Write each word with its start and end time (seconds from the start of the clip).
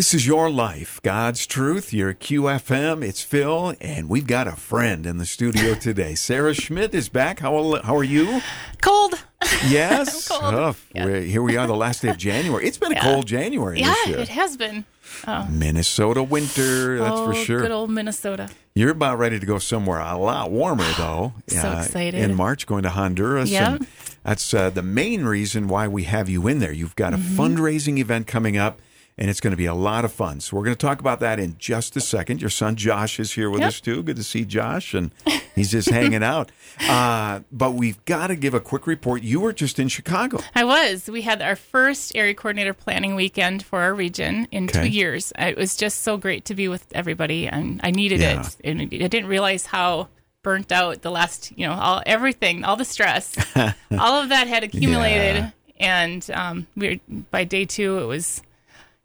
This 0.00 0.14
is 0.14 0.26
your 0.26 0.48
life, 0.48 0.98
God's 1.02 1.46
truth. 1.46 1.92
Your 1.92 2.14
QFM. 2.14 3.04
It's 3.06 3.22
Phil, 3.22 3.74
and 3.82 4.08
we've 4.08 4.26
got 4.26 4.48
a 4.48 4.52
friend 4.56 5.04
in 5.04 5.18
the 5.18 5.26
studio 5.26 5.74
today. 5.78 6.14
Sarah 6.14 6.54
Schmidt 6.54 6.94
is 6.94 7.10
back. 7.10 7.40
How 7.40 7.78
how 7.82 7.96
are 7.96 8.02
you? 8.02 8.40
Cold. 8.80 9.22
Yes. 9.68 10.26
Cold. 10.30 10.54
Oh, 10.54 10.74
Yeah. 10.94 11.18
Here 11.20 11.42
we 11.42 11.58
are, 11.58 11.66
the 11.66 11.76
last 11.76 12.00
day 12.00 12.08
of 12.08 12.16
January. 12.16 12.64
It's 12.66 12.78
been 12.78 12.96
a 12.96 13.00
cold 13.02 13.26
January 13.26 13.80
Yeah, 13.80 13.88
this 13.92 14.06
year. 14.06 14.18
it 14.20 14.28
has 14.28 14.56
been. 14.56 14.86
Oh, 15.28 15.46
Minnesota 15.50 16.22
winter, 16.22 16.98
that's 16.98 17.10
oh, 17.18 17.26
for 17.26 17.34
sure. 17.34 17.60
Good 17.60 17.70
old 17.70 17.90
Minnesota. 17.90 18.48
You're 18.74 18.92
about 18.92 19.18
ready 19.18 19.38
to 19.38 19.44
go 19.44 19.58
somewhere 19.58 19.98
a 20.00 20.16
lot 20.16 20.50
warmer, 20.50 20.90
though. 20.96 21.34
So 21.48 21.58
uh, 21.68 21.82
excited. 21.82 22.14
In 22.22 22.34
March, 22.34 22.66
going 22.66 22.84
to 22.84 22.88
Honduras. 22.90 23.50
Yeah. 23.50 23.76
That's 24.24 24.54
uh, 24.54 24.70
the 24.70 24.82
main 24.82 25.26
reason 25.26 25.68
why 25.68 25.88
we 25.88 26.04
have 26.04 26.30
you 26.30 26.46
in 26.48 26.58
there. 26.58 26.72
You've 26.72 26.96
got 26.96 27.12
a 27.12 27.18
Mm-hmm. 27.18 27.38
fundraising 27.38 27.98
event 27.98 28.26
coming 28.26 28.56
up, 28.56 28.80
and 29.18 29.28
it's 29.30 29.40
going 29.40 29.50
to 29.50 29.56
be 29.56 29.66
a 29.66 29.74
lot 29.74 30.04
of 30.04 30.12
fun. 30.12 30.40
So 30.40 30.56
we're 30.56 30.64
going 30.64 30.76
to 30.76 30.86
talk 30.86 31.00
about 31.00 31.20
that 31.20 31.38
in 31.38 31.56
just 31.58 31.96
a 31.96 32.00
second. 32.00 32.40
Your 32.40 32.50
son 32.50 32.76
Josh 32.76 33.20
is 33.20 33.32
here 33.32 33.50
with 33.50 33.60
Yep. 33.60 33.68
us, 33.68 33.80
too. 33.80 34.02
Good 34.02 34.16
to 34.16 34.22
see 34.24 34.44
Josh, 34.44 34.94
and 34.94 35.10
he's 35.54 35.70
just 35.70 35.90
hanging 35.90 36.22
out. 36.22 36.50
Uh, 36.88 37.40
but 37.52 37.72
we've 37.72 38.02
got 38.06 38.28
to 38.28 38.36
give 38.36 38.54
a 38.54 38.60
quick 38.60 38.86
report. 38.86 39.22
You 39.22 39.38
were 39.40 39.52
just 39.52 39.78
in 39.78 39.88
Chicago. 39.88 40.40
I 40.54 40.64
was. 40.64 41.10
We 41.10 41.20
had 41.22 41.42
our 41.42 41.54
first 41.54 42.16
area 42.16 42.32
coordinator 42.32 42.72
planning 42.72 43.14
weekend 43.14 43.62
for 43.64 43.80
our 43.82 43.92
region 43.92 44.48
in 44.50 44.64
Okay. 44.64 44.84
two 44.84 44.88
years. 44.88 45.30
It 45.38 45.58
was 45.58 45.76
just 45.76 46.00
so 46.00 46.16
great 46.16 46.46
to 46.46 46.54
be 46.54 46.68
with 46.68 46.86
everybody, 46.94 47.46
and 47.46 47.80
I 47.84 47.90
needed 47.90 48.20
Yeah. 48.20 48.40
it. 48.46 48.56
And 48.64 48.80
I 48.80 48.86
didn't 48.86 49.26
realize 49.26 49.66
how 49.66 50.08
burnt 50.42 50.72
out 50.72 51.02
the 51.02 51.10
last, 51.10 51.52
you 51.54 51.66
know, 51.66 51.74
all 51.74 52.02
everything, 52.06 52.64
all 52.64 52.76
the 52.76 52.84
stress, 52.86 53.36
all 53.56 54.22
of 54.22 54.30
that 54.30 54.46
had 54.48 54.64
accumulated. 54.64 55.36
Yeah. 55.36 55.50
And 55.78 56.30
um, 56.32 56.66
we 56.76 56.88
were, 57.08 57.22
by 57.30 57.44
day 57.44 57.66
two, 57.66 57.98
it 57.98 58.06
was, 58.06 58.42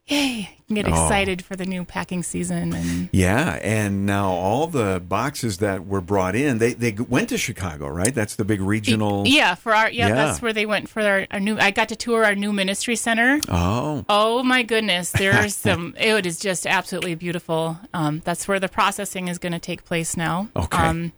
yay! 0.08 0.50
Get 0.68 0.88
Oh. 0.88 0.90
excited 0.90 1.46
for 1.46 1.56
the 1.56 1.66
new 1.66 1.86
packing 1.86 2.24
season, 2.24 2.74
and 2.74 3.10
Yeah, 3.12 3.60
and 3.62 4.06
now 4.08 4.30
all 4.32 4.66
the 4.66 5.00
boxes 5.08 5.60
that 5.60 5.86
were 5.86 6.02
brought 6.02 6.36
in, 6.36 6.58
they, 6.58 6.74
they 6.74 6.92
went 6.92 7.30
to 7.30 7.38
Chicago, 7.38 7.88
right? 7.88 8.14
That's 8.16 8.34
the 8.36 8.46
big 8.46 8.62
regional. 8.62 9.28
yeah, 9.28 9.54
for 9.54 9.76
our 9.76 9.92
yeah, 9.92 10.08
Yeah. 10.08 10.16
that's 10.16 10.42
where 10.42 10.54
they 10.54 10.66
went 10.66 10.90
for 10.90 11.02
our, 11.04 11.28
our 11.30 11.40
new. 11.40 11.58
I 11.60 11.70
got 11.70 11.90
to 11.90 11.96
tour 11.96 12.26
our 12.26 12.34
new 12.36 12.52
ministry 12.52 12.96
center. 12.96 13.40
Oh, 13.48 14.04
Oh 14.10 14.42
my 14.42 14.64
goodness, 14.64 15.12
there's 15.12 15.56
some. 15.68 15.94
It 16.00 16.26
is 16.26 16.40
just 16.40 16.66
absolutely 16.66 17.14
beautiful. 17.16 17.78
Um, 17.94 18.22
that's 18.26 18.48
where 18.48 18.60
the 18.60 18.70
processing 18.70 19.28
is 19.28 19.38
going 19.38 19.54
to 19.54 19.60
take 19.60 19.86
place 19.86 20.18
now. 20.18 20.50
Okay. 20.56 20.78
Um, 20.78 21.12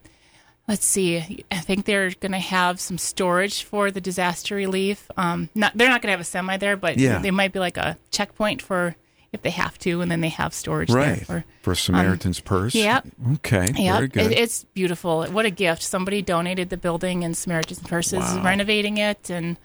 let's 0.68 0.86
see. 0.86 1.46
I 1.52 1.58
think 1.58 1.86
they're 1.86 2.12
going 2.12 2.34
to 2.34 2.40
have 2.40 2.80
some 2.80 2.98
storage 2.98 3.64
for 3.64 3.92
the 3.92 4.02
disaster 4.02 4.56
relief. 4.56 5.10
Um, 5.18 5.50
not 5.56 5.74
they're 5.76 5.90
not 5.90 6.02
going 6.02 6.10
to 6.10 6.14
have 6.14 6.20
a 6.22 6.26
semi 6.26 6.58
there, 6.58 6.78
but 6.78 6.98
Yeah. 6.98 7.20
they 7.20 7.32
might 7.32 7.54
be 7.54 7.60
like 7.60 7.78
a 7.78 7.98
checkpoint 8.12 8.62
for 8.62 8.96
if 9.34 9.42
they 9.42 9.50
have 9.50 9.78
to, 9.80 10.02
and 10.02 10.10
then 10.10 10.22
they 10.22 10.30
have 10.30 10.54
storage 10.54 10.90
right. 10.90 11.18
there 11.18 11.26
for. 11.26 11.46
For 11.62 11.76
Samaritan's 11.76 12.40
Purse. 12.40 12.74
yeah. 12.74 13.02
Okay. 13.36 13.68
Good. 13.68 14.18
it, 14.18 14.32
it's 14.32 14.64
beautiful. 14.74 15.26
What 15.26 15.46
a 15.46 15.50
gift! 15.50 15.84
Somebody 15.84 16.22
donated 16.22 16.70
the 16.70 16.78
building, 16.78 17.24
and 17.24 17.36
Samaritan's 17.36 17.80
Purse 17.80 18.14
is 18.14 18.24
renovating 18.40 18.98
it, 18.98 19.30
and 19.30 19.58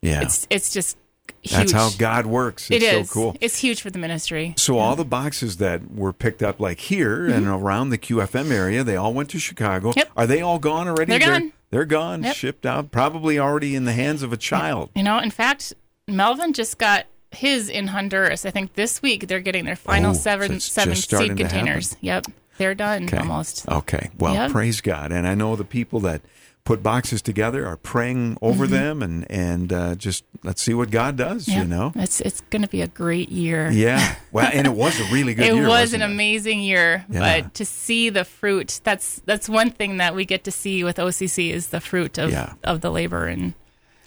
yeah. 0.00 0.22
it's 0.22 0.46
it's 0.48 0.72
just 0.72 0.96
huge. 1.44 1.70
That's 1.70 1.72
how 1.72 1.90
God 1.98 2.26
works. 2.26 2.70
It 2.70 2.82
It's 2.82 3.08
so 3.08 3.12
cool. 3.14 3.36
It's 3.40 3.58
huge 3.58 3.80
for 3.82 3.90
the 3.90 3.98
ministry. 3.98 4.54
So 4.56 4.78
all 4.78 4.96
the 4.96 5.04
boxes 5.04 5.58
that 5.58 5.92
were 5.94 6.12
picked 6.12 6.42
up, 6.42 6.60
like 6.60 6.80
here 6.80 7.26
and 7.26 7.46
around 7.46 7.90
the 7.90 7.98
QFM 7.98 8.50
area, 8.50 8.82
they 8.84 8.96
all 8.96 9.12
went 9.14 9.30
to 9.30 9.38
Chicago. 9.38 9.90
Mm-hmm. 9.90 9.98
Yep. 10.00 10.10
Are 10.16 10.26
they 10.26 10.40
all 10.40 10.58
gone 10.58 10.88
already? 10.88 11.10
They're 11.16 11.28
gone. 11.40 11.52
They're 11.70 11.84
gone. 11.84 12.22
Yep. 12.22 12.36
Shipped 12.36 12.66
out. 12.66 12.90
Probably 12.90 13.38
already 13.38 13.74
in 13.74 13.84
the 13.84 13.92
hands 13.92 14.22
of 14.22 14.32
a 14.32 14.36
child. 14.36 14.90
You 14.94 15.02
know, 15.02 15.18
in 15.18 15.30
fact, 15.30 15.72
Melvin 16.06 16.52
just 16.52 16.78
got 16.78 17.06
his 17.30 17.68
in 17.68 17.88
Honduras. 17.88 18.46
I 18.46 18.50
think 18.50 18.74
this 18.74 19.02
week 19.02 19.26
they're 19.26 19.40
getting 19.40 19.64
their 19.64 19.74
final 19.76 20.10
Oh, 20.10 20.14
so 20.14 20.20
seven 20.20 20.60
seven 20.60 20.94
seed 20.94 21.36
containers. 21.36 21.96
Yep, 22.00 22.26
they're 22.58 22.76
done 22.76 23.04
Okay. 23.06 23.16
almost. 23.18 23.68
Okay. 23.68 24.10
Well, 24.18 24.34
Yep. 24.34 24.50
praise 24.52 24.80
God. 24.80 25.10
And 25.10 25.26
I 25.26 25.34
know 25.34 25.56
the 25.56 25.64
people 25.64 25.98
that 26.00 26.20
put 26.64 26.82
boxes 26.82 27.20
together 27.20 27.66
are 27.66 27.76
praying 27.76 28.38
over 28.40 28.66
them, 28.66 29.02
and 29.02 29.30
and 29.30 29.72
uh, 29.72 29.94
just 29.94 30.24
let's 30.42 30.62
see 30.62 30.72
what 30.74 30.90
God 30.90 31.16
does. 31.16 31.46
Yeah, 31.46 31.60
You 31.62 31.68
know. 31.68 31.92
it's 31.94 32.20
it's 32.22 32.40
going 32.50 32.62
to 32.62 32.68
be 32.68 32.80
a 32.80 32.88
great 32.88 33.28
year. 33.28 33.70
Yeah. 33.70 34.16
Well, 34.32 34.50
and 34.52 34.66
it 34.66 34.72
was 34.74 34.98
a 34.98 35.04
really 35.12 35.34
good 35.34 35.46
it 35.48 35.54
year. 35.54 35.68
was 35.68 35.92
an 35.92 36.02
it? 36.02 36.06
amazing 36.06 36.60
year, 36.62 37.04
Yeah. 37.10 37.20
but 37.42 37.54
to 37.54 37.64
see 37.64 38.08
the 38.10 38.24
fruit 38.24 38.80
that's 38.82 39.20
that's 39.26 39.48
one 39.48 39.70
thing 39.70 39.98
that 39.98 40.14
we 40.14 40.24
get 40.24 40.44
to 40.44 40.50
see 40.50 40.82
with 40.84 40.96
OCC 40.96 41.50
is 41.52 41.68
the 41.68 41.80
fruit 41.80 42.18
of 42.18 42.30
Yeah. 42.30 42.54
of 42.64 42.80
the 42.80 42.90
labor 42.90 43.26
and 43.26 43.54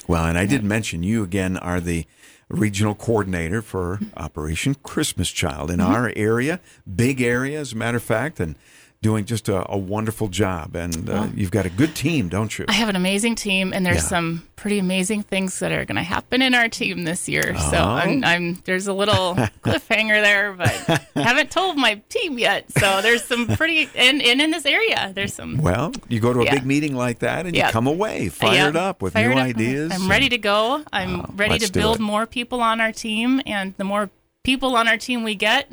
Well, 0.07 0.25
and 0.25 0.37
I 0.37 0.45
did 0.45 0.63
mention 0.63 1.03
you 1.03 1.23
again 1.23 1.57
are 1.57 1.79
the 1.79 2.05
regional 2.49 2.95
coordinator 2.95 3.61
for 3.61 3.99
Operation 4.15 4.73
Christmas 4.81 5.29
Child 5.31 5.69
in 5.69 5.81
our 5.81 6.13
area, 6.15 6.59
big 6.95 7.21
area, 7.21 7.59
as 7.59 7.73
a 7.73 7.75
matter 7.75 7.97
of 7.97 8.03
fact, 8.03 8.39
and 8.39 8.55
doing 9.01 9.25
just 9.25 9.47
a, 9.47 9.71
a 9.71 9.77
wonderful 9.77 10.27
job. 10.27 10.75
And 10.75 11.09
uh, 11.09 11.27
you've 11.35 11.51
got 11.51 11.65
a 11.65 11.69
good 11.69 11.95
team, 11.95 12.29
don't 12.29 12.57
you? 12.57 12.65
I 12.67 12.73
have 12.73 12.89
an 12.89 12.95
amazing 12.95 13.35
team, 13.35 13.71
and 13.73 13.85
there's 13.85 13.97
Yeah. 13.97 14.01
some 14.09 14.47
pretty 14.55 14.79
amazing 14.79 15.21
things 15.23 15.59
that 15.59 15.71
are 15.71 15.85
going 15.85 15.97
to 15.97 16.03
happen 16.03 16.41
in 16.41 16.55
our 16.55 16.67
team 16.67 17.03
this 17.03 17.29
year. 17.29 17.55
So 17.57 17.77
Oh. 17.77 17.83
I'm, 17.89 18.23
I'm 18.23 18.55
there's 18.65 18.87
a 18.87 18.93
little 18.93 19.35
cliffhanger 19.63 20.21
there, 20.21 20.53
but 20.53 20.71
haven't 21.15 21.51
told 21.51 21.77
my 21.77 22.01
team 22.09 22.39
yet. 22.39 22.71
So 22.71 23.01
there's 23.03 23.23
some 23.23 23.45
pretty 23.47 23.87
and, 23.95 24.21
and 24.21 24.41
in 24.41 24.49
this 24.51 24.65
area 24.65 25.11
there's 25.13 25.33
some. 25.35 25.57
Well, 25.57 25.91
you 26.09 26.19
go 26.19 26.33
to 26.33 26.39
a 26.39 26.45
Yeah. 26.45 26.55
big 26.55 26.65
meeting 26.65 26.95
like 26.95 27.19
that 27.19 27.45
and 27.45 27.55
you 27.55 27.63
come 27.63 27.85
away 27.87 28.29
fired 28.29 28.73
Yeah, 28.75 28.81
up 28.89 29.01
with 29.03 29.13
fired 29.13 29.35
new 29.35 29.41
up. 29.41 29.47
ideas. 29.47 29.91
I'm 29.93 30.01
and- 30.01 30.09
ready 30.09 30.29
to 30.29 30.37
go. 30.39 30.83
I'm 30.91 31.21
ready 31.35 31.59
to 31.59 31.71
build 31.71 31.99
more 31.99 32.25
people 32.25 32.61
on 32.61 32.81
our 32.81 32.91
team, 32.91 33.41
and 33.45 33.75
the 33.77 33.83
more 33.83 34.09
people 34.43 34.75
on 34.75 34.87
our 34.87 34.97
team 34.97 35.23
we 35.23 35.35
get, 35.35 35.71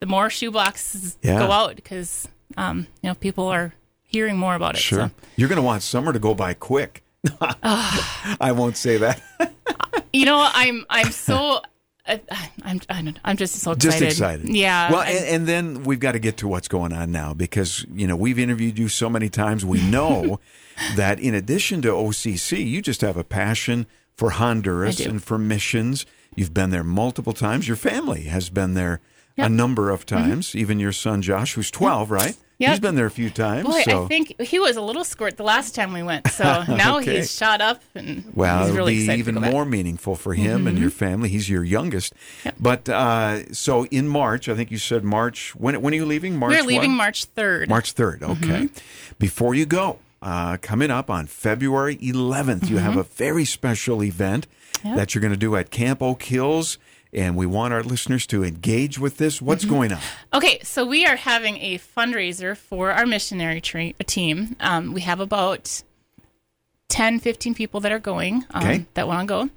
the 0.00 0.06
more 0.06 0.28
shoeboxes 0.28 1.16
Yeah. 1.22 1.38
go 1.38 1.50
out 1.50 1.76
because 1.76 2.28
um, 2.58 2.86
you 3.02 3.08
know 3.08 3.14
people 3.14 3.46
are 3.48 3.72
hearing 4.02 4.36
more 4.36 4.54
about 4.54 4.74
it. 4.74 4.78
Sure. 4.80 5.08
So. 5.08 5.10
You're 5.36 5.48
going 5.48 5.56
to 5.56 5.62
want 5.62 5.82
summer 5.82 6.12
to 6.12 6.18
go 6.18 6.34
by 6.34 6.54
quick. 6.54 7.02
I 7.40 8.52
won't 8.52 8.76
say 8.76 8.98
that. 8.98 9.22
You 10.10 10.24
know, 10.24 10.48
I'm 10.54 10.86
I'm 10.88 11.12
so. 11.12 11.60
I, 12.06 12.18
I'm 12.62 12.80
I 12.88 13.02
don't, 13.02 13.18
I'm 13.22 13.36
just 13.36 13.56
so 13.56 13.72
excited. 13.72 13.90
Just 13.90 14.02
excited. 14.02 14.48
Yeah. 14.48 14.90
Well, 14.90 15.02
and, 15.02 15.24
and 15.26 15.46
then 15.46 15.84
we've 15.84 16.00
got 16.00 16.12
to 16.12 16.18
get 16.18 16.38
to 16.38 16.48
what's 16.48 16.66
going 16.66 16.94
on 16.94 17.12
now 17.12 17.34
because, 17.34 17.84
you 17.92 18.06
know, 18.06 18.16
we've 18.16 18.38
interviewed 18.38 18.78
you 18.78 18.88
so 18.88 19.10
many 19.10 19.28
times. 19.28 19.66
We 19.66 19.82
know 19.90 20.40
that 20.96 21.20
in 21.20 21.34
addition 21.34 21.82
to 21.82 21.88
OCC, 21.88 22.66
you 22.66 22.80
just 22.80 23.02
have 23.02 23.18
a 23.18 23.22
passion 23.22 23.86
for 24.14 24.30
Honduras 24.30 24.98
and 24.98 25.22
for 25.22 25.36
missions. 25.36 26.06
You've 26.34 26.54
been 26.54 26.70
there 26.70 26.84
multiple 26.84 27.34
times. 27.34 27.68
Your 27.68 27.76
family 27.76 28.22
has 28.22 28.48
been 28.48 28.72
there 28.72 28.94
a 28.94 29.00
Yep. 29.42 29.46
Mm-hmm. 29.48 29.56
number 29.56 29.90
of 29.90 30.06
times. 30.06 30.56
Even 30.56 30.80
your 30.80 30.92
son, 30.92 31.20
Josh, 31.20 31.52
who's 31.52 31.70
12, 31.70 32.10
right? 32.10 32.36
Yep. 32.58 32.70
He's 32.70 32.80
been 32.80 32.96
there 32.96 33.06
a 33.06 33.10
few 33.10 33.30
times. 33.30 33.68
Boy, 33.68 33.82
so. 33.84 34.04
I 34.04 34.08
think 34.08 34.40
he 34.40 34.58
was 34.58 34.76
a 34.76 34.80
little 34.80 35.04
squirt 35.04 35.36
the 35.36 35.44
last 35.44 35.76
time 35.76 35.92
we 35.92 36.02
went. 36.02 36.26
So 36.28 36.42
now 36.68 36.98
Okay. 36.98 37.18
he's 37.18 37.32
shot 37.32 37.60
up 37.60 37.80
and 37.94 38.24
Well, 38.34 38.58
he's 38.58 38.66
it'll 38.70 38.76
really 38.78 38.94
be 38.94 39.00
excited 39.02 39.18
even 39.20 39.34
go 39.36 39.40
back. 39.42 39.48
Mm-hmm. 39.50 39.56
more 39.56 39.64
meaningful 39.64 40.16
for 40.16 40.34
him 40.34 40.66
and 40.66 40.76
your 40.76 40.90
family. 40.90 41.28
He's 41.28 41.48
your 41.48 41.62
youngest. 41.62 42.14
Yep. 42.44 42.54
But 42.58 42.88
uh, 42.88 43.52
so 43.52 43.86
in 43.86 44.08
March, 44.08 44.48
I 44.48 44.56
think 44.56 44.72
you 44.72 44.78
said 44.78 45.04
March. 45.04 45.54
When 45.54 45.80
when 45.80 45.92
are 45.92 45.96
you 45.96 46.04
leaving? 46.06 46.36
March. 46.36 46.50
We're 46.50 46.62
leaving 46.64 46.90
what? 46.90 46.96
March 46.96 47.32
3rd. 47.34 47.68
March 47.68 47.94
3rd. 47.94 48.22
Okay. 48.22 48.68
Before 49.20 49.54
you 49.54 49.64
go, 49.64 49.98
uh, 50.20 50.56
coming 50.60 50.90
up 50.90 51.08
on 51.10 51.26
February 51.28 51.96
11th, 51.98 52.68
you 52.68 52.78
have 52.78 52.96
a 52.96 53.04
very 53.04 53.44
special 53.44 54.02
event 54.02 54.48
Yep. 54.84 54.96
that 54.96 55.14
you're 55.14 55.22
going 55.22 55.32
to 55.32 55.36
do 55.38 55.54
at 55.56 55.70
Camp 55.70 56.02
Oak 56.02 56.22
Hills. 56.24 56.78
And 57.12 57.36
we 57.36 57.46
want 57.46 57.72
our 57.72 57.82
listeners 57.82 58.26
to 58.28 58.44
engage 58.44 58.98
with 58.98 59.16
this. 59.16 59.40
What's 59.40 59.64
going 59.64 59.92
on? 59.92 60.00
Okay, 60.34 60.58
so 60.62 60.84
we 60.84 61.06
are 61.06 61.16
having 61.16 61.56
a 61.56 61.78
fundraiser 61.78 62.54
for 62.56 62.90
our 62.92 63.06
missionary 63.06 63.60
tre- 63.62 63.94
team. 64.06 64.56
Um, 64.60 64.92
we 64.92 65.00
have 65.00 65.18
about 65.18 65.82
10, 66.88 67.18
15 67.20 67.54
people 67.54 67.80
that 67.80 67.92
are 67.92 67.98
going 67.98 68.44
um, 68.50 68.62
Okay. 68.64 68.86
that 68.94 69.06
want 69.08 69.26
to 69.28 69.48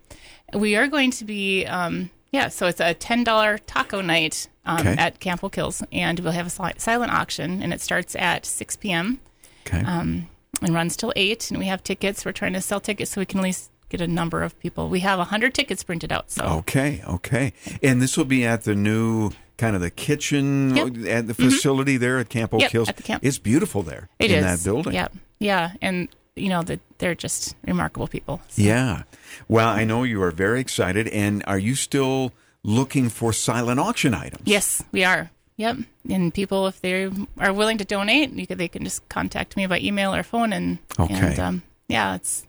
go. 0.51 0.57
We 0.59 0.75
are 0.75 0.87
going 0.87 1.11
to 1.11 1.25
be, 1.25 1.65
um, 1.65 2.09
yeah, 2.31 2.47
so 2.49 2.67
it's 2.67 2.79
a 2.79 2.93
$10 2.95 3.59
taco 3.65 4.01
night 4.01 4.47
um, 4.65 4.79
Okay. 4.79 4.95
at 4.97 5.19
Camp 5.19 5.41
Kills, 5.51 5.83
and 5.91 6.19
we'll 6.19 6.33
have 6.33 6.47
a 6.47 6.49
si- 6.49 6.77
silent 6.77 7.11
auction, 7.11 7.61
and 7.61 7.73
it 7.73 7.81
starts 7.81 8.15
at 8.15 8.45
6 8.45 8.77
p.m. 8.77 9.19
Okay. 9.67 9.79
um, 9.81 10.27
and 10.61 10.73
runs 10.73 10.95
till 10.95 11.11
8. 11.15 11.51
And 11.51 11.59
we 11.59 11.65
have 11.65 11.83
tickets. 11.83 12.23
We're 12.25 12.31
trying 12.31 12.53
to 12.53 12.61
sell 12.61 12.79
tickets 12.79 13.11
so 13.11 13.21
we 13.21 13.25
can 13.25 13.39
at 13.39 13.43
least 13.43 13.71
get 13.91 14.01
a 14.01 14.07
number 14.07 14.41
of 14.41 14.57
people. 14.59 14.89
We 14.89 15.01
have 15.01 15.19
100 15.19 15.53
tickets 15.53 15.83
printed 15.83 16.11
out. 16.11 16.31
So 16.31 16.43
Okay, 16.63 17.03
okay. 17.07 17.53
And 17.83 18.01
this 18.01 18.17
will 18.17 18.25
be 18.25 18.45
at 18.45 18.63
the 18.63 18.73
new 18.75 19.31
kind 19.57 19.75
of 19.75 19.81
the 19.81 19.91
kitchen 19.91 20.75
Yep. 20.75 20.87
Mm-hmm. 20.87 21.07
at 21.07 21.27
the 21.27 21.33
facility 21.35 21.97
there 21.97 22.17
at 22.19 22.29
Camp 22.29 22.53
Oak 22.53 22.61
Yep, 22.61 22.71
Hills. 22.71 22.89
at 22.89 22.97
the 22.97 23.03
camp. 23.03 23.23
It's 23.23 23.37
beautiful 23.37 23.83
there 23.83 24.09
it 24.17 24.31
in 24.31 24.39
is 24.39 24.45
that 24.45 24.63
building. 24.67 24.93
Yeah, 24.93 25.09
yeah, 25.39 25.73
and 25.81 26.07
you 26.35 26.49
know 26.49 26.63
that 26.63 26.79
they're 26.97 27.13
just 27.15 27.55
remarkable 27.67 28.07
people. 28.07 28.41
So- 28.49 28.61
Yeah. 28.63 29.03
Well, 29.47 29.67
I 29.69 29.83
know 29.83 30.03
you 30.03 30.21
are 30.23 30.31
very 30.31 30.59
excited. 30.61 31.07
And 31.09 31.43
are 31.45 31.59
you 31.59 31.75
still 31.75 32.31
looking 32.63 33.09
for 33.09 33.33
silent 33.33 33.79
auction 33.79 34.13
items? 34.13 34.43
Yes, 34.45 34.83
we 34.91 35.03
are. 35.03 35.29
Yep. 35.57 35.77
And 36.09 36.33
people, 36.33 36.65
if 36.67 36.81
they 36.81 37.09
are 37.37 37.53
willing 37.53 37.77
to 37.77 37.85
donate, 37.85 38.31
you 38.31 38.47
could, 38.47 38.57
they 38.57 38.67
can 38.67 38.83
just 38.83 39.07
contact 39.09 39.55
me 39.57 39.67
by 39.67 39.79
email 39.79 40.13
or 40.15 40.23
phone, 40.23 40.53
and 40.53 40.79
Okay. 40.97 41.13
and 41.13 41.39
um, 41.39 41.61
yeah, 41.91 42.15
it's 42.15 42.45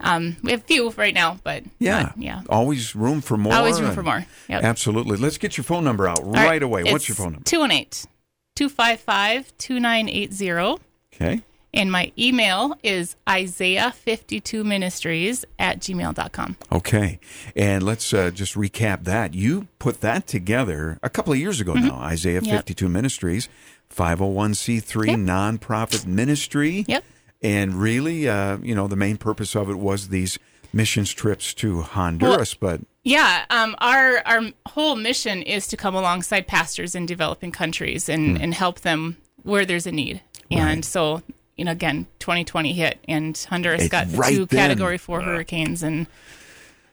um, 0.00 0.36
we 0.42 0.50
have 0.52 0.62
few 0.64 0.90
right 0.90 1.14
now, 1.14 1.38
but 1.44 1.62
Yeah. 1.78 2.12
yeah. 2.16 2.42
Always 2.48 2.94
room 2.96 3.20
for 3.20 3.36
more. 3.36 3.52
Always 3.54 3.80
room 3.80 3.94
for 3.94 4.02
more. 4.02 4.24
Yep. 4.48 4.64
Absolutely. 4.64 5.16
Let's 5.16 5.38
get 5.38 5.56
your 5.56 5.64
phone 5.64 5.84
number 5.84 6.08
out 6.08 6.20
right 6.24 6.62
away. 6.62 6.82
What's 6.84 7.08
your 7.08 7.16
phone 7.16 7.32
number? 7.32 7.44
218 7.44 8.10
255 8.56 9.52
2980. 9.58 10.82
Okay. 11.14 11.42
And 11.74 11.90
my 11.90 12.12
email 12.18 12.76
is 12.82 13.16
Isaiah52ministries 13.26 15.44
at 15.58 15.80
gmail.com. 15.80 16.56
Okay. 16.70 17.18
And 17.56 17.82
let's 17.82 18.12
uh, 18.12 18.30
just 18.30 18.54
recap 18.54 19.04
that. 19.04 19.34
You 19.34 19.68
put 19.78 20.00
that 20.02 20.26
together 20.26 20.98
a 21.02 21.08
couple 21.08 21.32
of 21.32 21.38
years 21.38 21.60
ago 21.60 21.74
now, 21.74 21.94
Isaiah 21.94 22.40
Mm-hmm. 22.40 22.50
Yep. 22.50 22.58
52 22.66 22.88
Ministries, 22.88 23.48
501c3 23.94 25.06
Yep. 25.06 25.18
nonprofit 25.20 26.06
ministry. 26.06 26.84
Yep. 26.88 27.04
And 27.42 27.74
really, 27.74 28.28
uh, 28.28 28.58
you 28.58 28.74
know, 28.74 28.86
the 28.86 28.96
main 28.96 29.16
purpose 29.16 29.56
of 29.56 29.68
it 29.68 29.76
was 29.76 30.08
these 30.08 30.38
missions 30.72 31.12
trips 31.12 31.52
to 31.54 31.82
Honduras, 31.82 32.54
but 32.54 32.80
Yeah, 33.04 33.44
um, 33.50 33.74
our 33.78 34.22
our 34.24 34.42
whole 34.66 34.96
mission 34.96 35.42
is 35.42 35.66
to 35.68 35.76
come 35.76 35.94
alongside 35.94 36.46
pastors 36.46 36.94
in 36.94 37.06
developing 37.06 37.52
countries 37.52 38.08
and, 38.08 38.40
and 38.40 38.54
help 38.54 38.80
them 38.80 39.16
where 39.42 39.64
there's 39.66 39.86
a 39.86 39.92
need. 39.92 40.22
Right. 40.50 40.60
And 40.60 40.84
so, 40.84 41.22
you 41.56 41.64
know, 41.64 41.72
again, 41.72 42.06
2020 42.20 42.72
hit, 42.72 42.98
and 43.08 43.36
Honduras 43.50 43.82
It's 43.82 43.90
got 43.90 44.08
the 44.08 44.18
right 44.18 44.34
two 44.34 44.46
then. 44.46 44.58
Category 44.58 44.98
Four 44.98 45.20
hurricanes, 45.20 45.82
and 45.82 46.06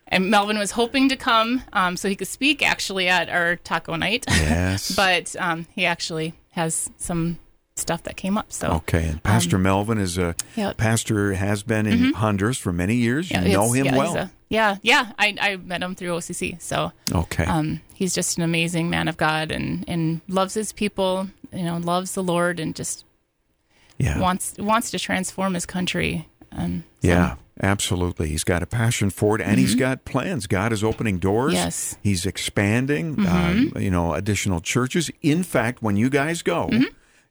and 0.07 0.31
Melvin 0.31 0.57
was 0.57 0.71
hoping 0.71 1.09
to 1.09 1.15
come 1.15 1.63
um, 1.71 1.95
so 1.95 2.09
he 2.09 2.15
could 2.15 2.27
speak 2.27 2.67
actually 2.67 3.07
at 3.07 3.29
our 3.29 3.57
taco 3.57 3.95
night. 3.95 4.25
yes. 4.27 4.91
but 4.95 5.35
um, 5.37 5.67
he 5.75 5.85
actually 5.85 6.33
has 6.51 6.89
some 6.97 7.37
stuff 7.79 8.03
that 8.03 8.15
came 8.17 8.37
up. 8.37 8.51
So 8.51 8.67
Okay, 8.67 9.05
and 9.07 9.23
Pastor 9.23 9.57
Melvin 9.57 9.97
is 9.97 10.17
a 10.17 10.27
Um, 10.29 10.35
Yep. 10.55 10.71
Mm-hmm. 10.71 10.77
pastor 10.81 11.33
has 11.33 11.63
been 11.63 11.85
in 11.87 12.13
Honduras 12.13 12.57
for 12.57 12.71
many 12.73 12.95
years. 12.95 13.31
You 13.31 13.39
yeah, 13.41 13.53
know 13.53 13.71
him 13.71 13.85
yeah, 13.87 13.95
well. 13.97 14.15
a- 14.17 14.31
yeah, 14.49 14.77
yeah. 14.81 15.11
I, 15.19 15.35
I 15.39 15.55
met 15.57 15.81
him 15.83 15.95
through 15.95 16.09
OCC. 16.17 16.59
So 16.61 16.91
okay. 17.13 17.45
um, 17.45 17.81
he's 17.93 18.13
just 18.15 18.37
an 18.37 18.43
amazing 18.43 18.89
man 18.89 19.07
of 19.07 19.15
God 19.17 19.51
and, 19.51 19.85
and 19.87 20.21
loves 20.27 20.53
his 20.55 20.71
people, 20.73 21.27
you 21.53 21.63
know, 21.63 21.77
loves 21.77 22.13
the 22.13 22.23
Lord 22.23 22.59
and 22.59 22.75
just 22.75 23.05
yeah. 23.97 24.19
wants 24.19 24.55
wants 24.57 24.91
to 24.91 24.99
transform 24.99 25.53
his 25.53 25.65
country. 25.65 26.27
Um, 26.51 26.83
so- 27.01 27.07
Yeah, 27.09 27.35
absolutely. 27.61 28.29
He's 28.29 28.43
got 28.43 28.63
a 28.63 28.65
passion 28.65 29.11
for 29.11 29.35
it, 29.35 29.41
and 29.41 29.59
he's 29.59 29.75
got 29.75 30.03
plans. 30.03 30.47
God 30.47 30.73
is 30.73 30.83
opening 30.83 31.19
doors. 31.19 31.53
Mm-hmm. 31.53 31.63
Yes. 31.65 31.91
Mm-hmm. 31.93 31.99
He's 32.09 32.25
expanding. 32.25 33.27
Um, 33.27 33.73
you 33.77 33.91
know, 33.91 34.13
additional 34.15 34.61
churches. 34.61 35.11
In 35.21 35.43
fact, 35.43 35.83
when 35.83 35.95
you 35.95 36.09
guys 36.09 36.41
go. 36.41 36.69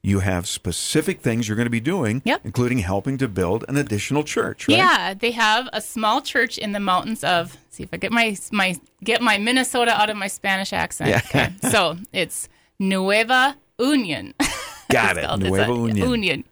You 0.02 0.20
have 0.20 0.46
specific 0.46 1.20
things 1.20 1.48
you're 1.48 1.56
going 1.56 1.66
to 1.66 1.70
be 1.70 1.80
doing, 1.80 2.22
Yep. 2.24 2.42
including 2.44 2.78
helping 2.78 3.18
to 3.18 3.26
build 3.28 3.64
an 3.68 3.76
additional 3.76 4.22
church, 4.22 4.68
right? 4.68 4.76
Yeah, 4.78 5.12
they 5.14 5.32
have 5.32 5.68
a 5.72 5.80
small 5.80 6.22
church 6.22 6.56
in 6.56 6.72
the 6.72 6.80
mountains 6.80 7.24
of. 7.24 7.56
See 7.70 7.82
if 7.82 7.90
I 7.92 7.96
get 7.96 8.12
my 8.12 8.36
my 8.52 8.76
get 9.02 9.20
my 9.22 9.38
Minnesota 9.38 9.90
out 10.00 10.08
of 10.10 10.16
my 10.16 10.28
Spanish 10.28 10.72
accent. 10.72 11.10
Yeah. 11.10 11.20
Okay, 11.26 11.52
so 11.70 11.96
it's 12.12 12.48
Nueva 12.78 13.56
Union. 13.78 14.34
Got 14.90 15.18
it. 15.18 15.38
Nueva 15.38 15.70
a- 15.70 15.74
Union. 15.74 16.10
Union. 16.10 16.44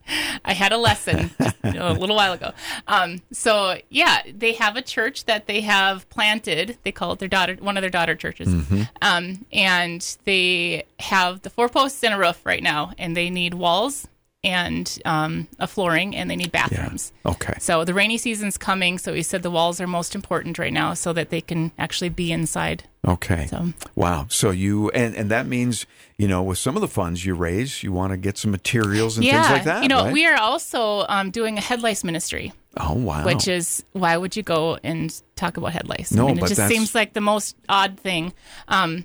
I 0.44 0.53
had 0.53 0.73
a 0.73 0.77
lesson 0.77 1.31
you 1.65 1.73
know, 1.73 1.88
a 1.88 1.93
little 1.99 2.17
while 2.17 2.33
ago. 2.33 2.53
Um, 2.87 3.23
so 3.33 3.79
yeah, 3.88 4.23
they 4.33 4.53
have 4.55 4.77
a 4.77 4.83
church 4.83 5.25
that 5.25 5.47
they 5.47 5.62
have 5.62 6.09
planted. 6.11 6.79
They 6.83 6.93
call 6.93 7.12
it 7.12 7.19
their 7.19 7.29
daughter, 7.29 7.56
one 7.59 7.77
of 7.77 7.81
their 7.81 7.91
daughter 7.91 8.15
churches. 8.15 8.49
Mm-hmm. 8.49 8.83
Um, 9.00 9.47
and 9.53 10.17
they 10.25 10.85
have 11.00 11.43
the 11.43 11.50
four 11.50 11.69
posts 11.69 12.03
and 12.05 12.15
a 12.15 12.19
roof 12.19 12.44
right 12.44 12.62
now, 12.62 12.93
and 12.99 13.17
they 13.17 13.31
need 13.31 13.55
walls 13.55 14.06
and 14.46 14.98
um, 15.04 15.48
a 15.58 15.66
flooring, 15.66 16.14
and 16.16 16.31
they 16.31 16.37
need 16.37 16.50
Yeah. 16.54 16.69
bathrooms. 16.69 17.12
Okay. 17.25 17.54
So 17.58 17.84
the 17.84 17.93
rainy 17.94 18.16
season's 18.19 18.56
coming. 18.56 18.98
So 18.98 19.12
he 19.12 19.22
said 19.22 19.43
the 19.43 19.50
walls 19.50 19.81
are 19.81 19.87
most 19.87 20.14
important 20.14 20.58
right 20.58 20.72
now, 20.72 20.94
so 20.94 21.12
that 21.12 21.31
they 21.31 21.40
can 21.40 21.72
actually 21.78 22.10
be 22.10 22.31
inside. 22.32 22.84
Okay. 23.06 23.46
So 23.46 23.72
Wow. 23.94 24.26
So 24.28 24.50
you 24.50 24.90
and 24.90 25.14
and 25.16 25.31
that 25.31 25.46
means 25.46 25.87
you 26.16 26.28
know 26.28 26.43
with 26.43 26.58
some 26.58 26.76
of 26.76 26.81
the 26.81 26.88
funds 26.88 27.25
you 27.26 27.34
raise, 27.34 27.82
you 27.82 27.93
want 27.93 28.12
to 28.12 28.16
get 28.16 28.38
some 28.38 28.50
materials 28.50 29.16
and 29.19 29.26
things 29.26 29.48
like 29.50 29.64
that. 29.64 29.82
you 29.82 29.88
know, 29.88 30.04
right? 30.04 30.12
we 30.12 30.26
are 30.26 30.38
also 30.40 31.04
um, 31.08 31.31
doing 31.31 31.58
a 31.58 31.60
head 31.60 31.82
lice 31.82 32.04
ministry. 32.04 32.52
Oh 32.78 32.92
wow. 32.94 33.25
which 33.25 33.49
is 33.49 33.84
why 33.92 34.16
would 34.19 34.37
you 34.37 34.42
go 34.42 34.78
and 34.84 35.10
talk 35.34 35.56
about 35.56 35.72
head 35.72 35.88
lice? 35.88 36.12
No, 36.12 36.25
I 36.25 36.26
mean, 36.26 36.37
but 36.37 36.44
it 36.44 36.49
just 36.49 36.58
that's- 36.58 36.70
seems 36.70 36.94
like 36.94 37.14
the 37.14 37.20
most 37.22 37.56
odd 37.69 37.99
thing. 37.99 38.32
Um, 38.69 39.04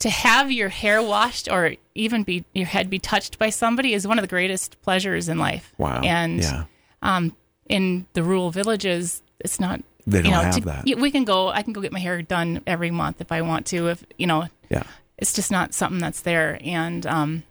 to 0.00 0.10
have 0.10 0.52
your 0.52 0.68
hair 0.68 1.02
washed 1.02 1.48
or 1.50 1.74
even 1.94 2.22
be 2.22 2.44
your 2.54 2.66
head 2.66 2.90
be 2.90 2.98
touched 2.98 3.38
by 3.38 3.50
somebody 3.50 3.94
is 3.94 4.06
one 4.06 4.18
of 4.18 4.22
the 4.22 4.28
greatest 4.28 4.80
pleasures 4.82 5.28
in 5.28 5.38
life. 5.38 5.72
wow. 5.78 6.00
And 6.02 6.40
yeah. 6.42 6.64
um, 7.02 7.34
in 7.68 8.06
the 8.12 8.22
rural 8.22 8.50
villages, 8.50 9.22
it's 9.40 9.58
not. 9.58 9.80
They 10.06 10.22
don't 10.22 10.30
know, 10.32 10.40
have 10.40 10.54
to- 10.54 10.60
that. 10.62 10.84
We 10.84 11.10
can 11.10 11.24
go. 11.24 11.48
I 11.48 11.62
can 11.62 11.72
go 11.72 11.80
get 11.80 11.92
my 11.92 11.98
hair 11.98 12.22
done 12.22 12.62
every 12.66 12.90
month 12.90 13.20
if 13.20 13.32
I 13.32 13.42
want 13.42 13.66
to. 13.66 13.88
If 13.88 14.04
you 14.18 14.26
know, 14.26 14.46
Yeah. 14.68 14.84
it's 15.18 15.32
just 15.32 15.50
not 15.50 15.74
something 15.74 15.98
that's 15.98 16.20
there. 16.20 16.58
And 16.62 17.04
um, 17.06 17.42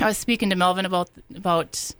I 0.00 0.04
was 0.06 0.18
speaking 0.18 0.50
to 0.50 0.56
Melvin 0.56 0.84
about 0.84 1.08
about 1.34 1.92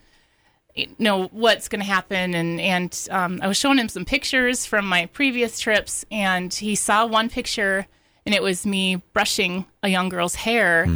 you 0.75 0.89
know 0.99 1.29
what's 1.29 1.69
going 1.69 1.81
to 1.81 1.87
happen, 1.87 2.35
and 2.35 2.61
and 2.61 3.09
um, 3.11 3.39
I 3.43 3.47
was 3.49 3.57
showing 3.57 3.79
him 3.79 3.89
some 3.89 4.05
pictures 4.05 4.67
from 4.67 4.87
my 4.87 5.07
previous 5.07 5.59
trips, 5.59 6.05
and 6.11 6.53
he 6.53 6.75
saw 6.75 7.07
one 7.07 7.31
picture, 7.31 7.87
and 8.27 8.35
it 8.35 8.43
was 8.43 8.65
me 8.67 8.97
brushing 9.13 9.65
a 9.83 9.89
young 9.89 10.09
girl's 10.09 10.35
hair 10.35 10.87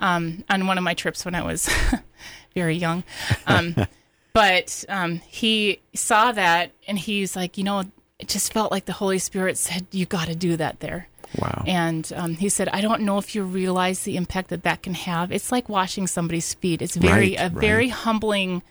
um, 0.00 0.44
on 0.48 0.66
one 0.66 0.78
of 0.78 0.84
my 0.84 0.94
trips 0.94 1.24
when 1.24 1.34
I 1.34 1.42
was 1.42 1.68
very 2.54 2.76
young. 2.76 3.02
Um, 3.46 3.74
but 4.32 4.84
um, 4.88 5.20
he 5.28 5.80
saw 5.94 6.32
that, 6.32 6.72
and 6.86 6.98
he's 6.98 7.34
like, 7.36 7.58
you 7.58 7.64
know, 7.64 7.84
it 8.18 8.28
just 8.28 8.52
felt 8.52 8.70
like 8.72 8.84
the 8.86 8.92
Holy 8.92 9.18
Spirit 9.18 9.58
said, 9.58 9.86
"You 9.90 10.06
got 10.06 10.26
to 10.28 10.34
do 10.34 10.56
that 10.56 10.80
there." 10.80 11.08
Wow. 11.38 11.64
And 11.66 12.10
um, 12.14 12.34
he 12.34 12.48
said, 12.48 12.68
I 12.68 12.80
don't 12.80 13.02
know 13.02 13.18
if 13.18 13.34
you 13.34 13.42
realize 13.42 14.04
the 14.04 14.16
impact 14.16 14.48
that 14.50 14.62
that 14.62 14.82
can 14.82 14.94
have. 14.94 15.32
It's 15.32 15.50
like 15.52 15.68
washing 15.68 16.06
somebody's 16.06 16.54
feet. 16.54 16.80
It's 16.80 16.96
very 16.96 17.30
Right, 17.36 17.40
a 17.40 17.42
right. 17.42 17.52
very 17.52 17.88
humbling 17.88 18.62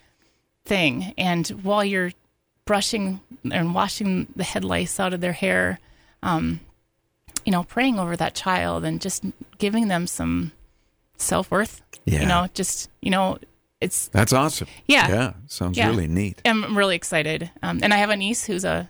thing. 0.63 1.13
And 1.17 1.47
while 1.50 1.83
you're 1.83 2.12
brushing 2.63 3.19
and 3.51 3.75
washing 3.75 4.27
the 4.35 4.44
head 4.45 4.63
lice 4.63 5.00
out 5.00 5.13
of 5.13 5.21
their 5.21 5.33
hair, 5.33 5.79
um, 6.23 6.59
you 7.45 7.51
know, 7.51 7.63
praying 7.63 8.00
over 8.00 8.15
that 8.18 8.33
child 8.36 8.83
and 8.83 9.00
just 9.00 9.24
giving 9.57 9.88
them 9.88 10.07
some 10.07 10.51
self 11.18 11.51
worth. 11.51 11.81
Yeah. 12.06 12.21
You 12.21 12.25
know, 12.27 12.47
just 12.53 12.89
you 13.01 13.12
know, 13.12 13.38
it's. 13.81 14.07
That's 14.09 14.33
awesome. 14.33 14.68
Yeah. 14.88 15.07
Yeah. 15.07 15.33
Sounds 15.47 15.77
Yeah. 15.77 15.88
really 15.89 16.07
neat. 16.07 16.42
I'm 16.45 16.77
really 16.77 16.95
excited. 16.95 17.51
Um, 17.63 17.80
and 17.83 17.94
I 17.94 17.97
have 17.97 18.09
a 18.09 18.15
niece 18.15 18.45
who's 18.45 18.65
a. 18.65 18.89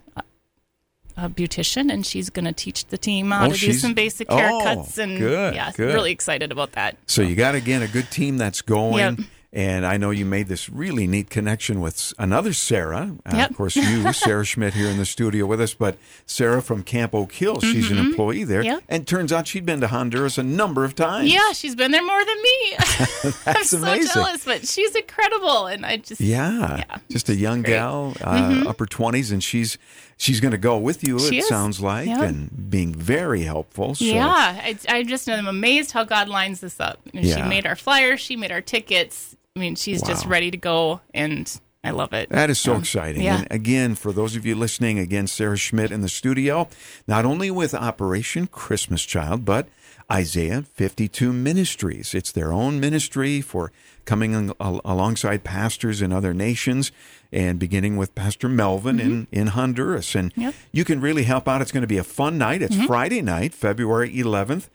A 1.18 1.30
beautician, 1.30 1.90
and 1.90 2.06
she's 2.06 2.30
going 2.30 2.44
to 2.44 2.52
teach 2.52 2.88
the 2.88 2.98
team 2.98 3.32
how 3.32 3.46
Oh, 3.46 3.52
to 3.54 3.58
do 3.58 3.72
some 3.72 3.94
basic 3.94 4.28
oh, 4.30 4.36
haircuts. 4.36 4.98
and 4.98 5.18
good, 5.18 5.56
yeah, 5.56 5.72
good. 5.72 5.94
really 5.94 6.12
excited 6.12 6.52
about 6.52 6.74
that. 6.74 6.98
So 7.08 7.22
you 7.22 7.36
got 7.38 7.56
again 7.56 7.82
a 7.82 7.88
good 7.88 8.12
team 8.12 8.38
that's 8.38 8.62
going. 8.62 8.98
Yep. 8.98 9.20
And 9.56 9.86
I 9.86 9.96
know 9.96 10.10
you 10.12 10.26
made 10.26 10.50
this 10.50 10.70
really 10.70 11.08
neat 11.08 11.30
connection 11.30 11.80
with 11.80 12.14
another 12.20 12.52
Sarah. 12.52 13.16
Uh, 13.26 13.32
Yep. 13.38 13.52
Of 13.52 13.56
course, 13.56 13.76
you, 13.78 14.12
Sarah 14.14 14.44
Schmidt, 14.44 14.74
here 14.74 14.88
in 14.90 14.98
the 14.98 15.06
studio 15.06 15.46
with 15.46 15.62
us, 15.62 15.74
but 15.74 15.98
Sarah 16.26 16.62
from 16.62 16.84
Camp 16.84 17.16
Oak 17.16 17.32
Hill. 17.32 17.62
She's 17.62 17.90
an 17.90 17.98
employee 17.98 18.44
there. 18.44 18.60
Mm-hmm. 18.64 18.70
Yep. 18.72 18.84
And 18.90 19.08
turns 19.08 19.32
out 19.32 19.48
she'd 19.48 19.66
been 19.66 19.80
to 19.80 19.88
Honduras 19.88 20.38
a 20.38 20.44
number 20.44 20.84
of 20.84 20.94
times. 20.94 21.32
Yeah, 21.34 21.54
she's 21.54 21.74
been 21.74 21.92
there 21.92 22.06
more 22.06 22.26
than 22.26 22.36
me. 22.42 22.74
That's 23.46 23.72
I'm 23.74 23.82
amazing. 23.84 24.08
so 24.08 24.24
jealous, 24.24 24.44
but 24.44 24.68
she's 24.68 24.94
incredible, 24.94 25.68
and 25.68 25.86
I 25.86 25.98
just 25.98 26.20
Yeah. 26.20 26.78
Yeah, 26.78 26.98
Just 27.10 27.30
a 27.30 27.36
young 27.36 27.62
great. 27.62 27.76
Mm-hmm. 27.78 28.24
gal, 28.24 28.66
uh, 28.66 28.70
upper 28.70 28.86
20s, 28.86 29.32
and 29.32 29.42
she's 29.42 29.78
she's 30.18 30.42
going 30.42 30.52
to 30.52 30.58
go 30.58 30.78
with 30.78 31.08
you, 31.08 31.18
She 31.20 31.38
it 31.38 31.40
is. 31.40 31.48
sounds 31.48 31.80
like, 31.80 32.08
Yeah. 32.08 32.24
and 32.24 32.70
being 32.70 32.94
very 32.94 33.44
helpful. 33.44 33.96
So, 33.96 34.04
yeah. 34.04 34.28
I, 34.28 34.78
I 34.90 35.04
just 35.04 35.30
am 35.30 35.48
amazed 35.48 35.92
how 35.92 36.04
God 36.04 36.28
lines 36.28 36.60
this 36.60 36.80
up. 36.82 37.00
Mean, 37.14 37.24
Yeah. 37.24 37.36
She 37.38 37.42
made 37.50 37.66
our 37.66 37.76
flyers, 37.78 38.20
she 38.20 38.36
made 38.36 38.52
our 38.52 38.62
tickets. 38.62 39.36
I 39.58 39.62
mean, 39.62 39.76
she's 39.76 40.02
just 40.02 40.26
ready 40.26 40.52
to 40.52 40.58
go, 40.58 41.00
and 41.14 41.50
I 41.82 41.92
love 41.92 42.12
it. 42.12 42.28
That 42.30 42.50
is 42.50 42.60
so 42.60 42.74
Um, 42.74 42.82
exciting. 42.82 43.22
yeah. 43.22 43.38
And 43.38 43.48
again, 43.50 43.96
for 43.96 44.12
those 44.12 44.36
of 44.36 44.46
you 44.46 44.54
listening, 44.54 45.00
again, 45.00 45.28
Sarah 45.28 45.56
Schmidt 45.56 45.92
in 45.92 46.02
the 46.02 46.10
studio, 46.10 46.68
not 47.08 47.24
only 47.24 47.50
with 47.50 47.74
Operation 47.74 48.48
Christmas 48.48 49.06
Child, 49.06 49.46
but 49.46 49.70
Isaiah 50.12 50.64
52 50.74 51.32
Ministries. 51.32 52.14
It's 52.14 52.34
their 52.34 52.52
own 52.52 52.82
ministry 52.82 53.40
for 53.40 53.72
coming 54.04 54.36
al- 54.36 54.56
al- 54.60 54.82
alongside 54.84 55.46
pastors 55.46 56.02
in 56.02 56.12
other 56.12 56.34
nations 56.34 56.92
and 57.32 57.58
beginning 57.58 57.96
with 57.96 58.14
Pastor 58.14 58.50
Melvin 58.50 59.00
in, 59.00 59.28
in 59.32 59.48
Honduras. 59.48 60.16
And 60.16 60.32
Mm-hmm. 60.34 60.42
Yep. 60.42 60.54
you 60.74 60.84
can 60.84 61.00
really 61.00 61.24
help 61.24 61.48
out. 61.48 61.62
It's 61.62 61.72
going 61.72 61.80
to 61.82 61.88
be 61.88 61.98
a 61.98 62.04
fun 62.04 62.38
night. 62.38 62.62
It's 62.62 62.76
Friday 62.84 63.22
night, 63.22 63.54
February 63.54 64.14
11th, 64.14 64.68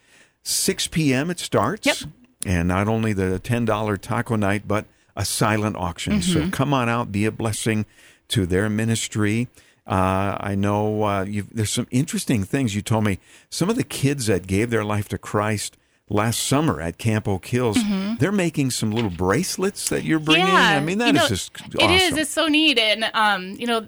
6 0.43 0.87
p.m. 0.89 1.29
it 1.31 1.39
starts. 1.39 1.87
Yep. 1.87 1.97
And 2.47 2.68
not 2.68 2.88
only 2.88 3.12
the 3.12 3.38
$10 3.42 4.00
taco 4.00 4.37
night, 4.37 4.66
but 4.66 4.87
a 5.16 5.25
silent 5.25 5.76
auction. 5.76 6.23
So 6.23 6.49
come 6.50 6.73
on 6.73 6.88
out, 6.88 7.12
be 7.12 7.26
a 7.26 7.30
blessing 7.32 7.85
to 8.28 8.47
their 8.47 8.70
ministry. 8.70 9.49
Uh, 9.87 10.37
I 10.40 10.54
know 10.54 11.02
uh, 11.02 11.25
you've, 11.25 11.54
there's 11.54 11.70
some 11.70 11.87
interesting 11.90 12.44
things 12.44 12.75
you 12.75 12.80
told 12.82 13.04
me. 13.04 13.18
Some 13.50 13.68
of 13.68 13.76
the 13.76 13.85
kids 13.85 14.26
that 14.26 14.47
gave 14.47 14.70
their 14.70 14.85
life 14.85 15.09
to 15.09 15.18
Christ 15.18 15.76
last 16.09 16.40
summer 16.40 16.80
at 16.80 16.97
Camp 16.97 17.28
Oak 17.28 17.47
Hills, 17.47 17.78
they're 18.18 18.32
making 18.32 18.70
some 18.70 18.92
little 18.92 19.11
bracelets 19.11 19.88
that 19.90 20.04
you're 20.04 20.18
bringing. 20.18 20.47
I 20.47 20.80
mean, 20.80 20.99
that 20.99 21.09
is 21.09 21.12
you 21.14 21.20
know, 21.20 21.28
just 21.28 21.52
It 21.75 21.76
awesome. 21.82 21.90
is. 21.90 22.16
It's 22.16 22.30
so 22.30 22.47
neat, 22.49 22.78
and 22.78 23.11
um, 23.14 23.52
you 23.59 23.66
know, 23.66 23.87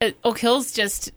uh, 0.00 0.10
Oak 0.24 0.38
Hills 0.38 0.72
just 0.72 1.12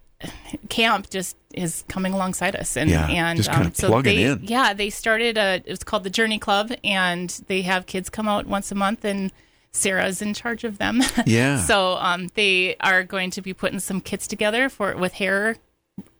camp 0.69 1.09
just 1.09 1.35
is 1.53 1.83
coming 1.87 2.13
alongside 2.13 2.55
us 2.55 2.75
and 2.77 2.89
Yeah, 2.89 3.07
and 3.07 3.47
um, 3.49 3.73
so 3.73 4.01
they 4.01 4.23
in. 4.23 4.39
yeah 4.43 4.73
they 4.73 4.89
started 4.89 5.37
a 5.37 5.61
it's 5.65 5.83
called 5.83 6.03
the 6.03 6.09
Journey 6.09 6.39
Club 6.39 6.71
and 6.83 7.29
they 7.47 7.61
have 7.63 7.85
kids 7.85 8.09
come 8.09 8.27
out 8.27 8.45
once 8.47 8.71
a 8.71 8.75
month 8.75 9.03
and 9.05 9.31
Sarah's 9.73 10.21
in 10.21 10.33
charge 10.33 10.63
of 10.63 10.77
them. 10.79 11.01
Yeah. 11.25 11.63
so 11.63 11.95
um, 11.97 12.29
they 12.35 12.75
are 12.81 13.03
going 13.03 13.31
to 13.31 13.41
be 13.41 13.53
putting 13.53 13.79
some 13.79 14.01
kits 14.01 14.27
together 14.27 14.69
for 14.69 14.95
with 14.97 15.13
hair 15.13 15.57